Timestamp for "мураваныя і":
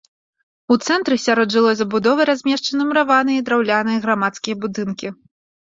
2.89-3.47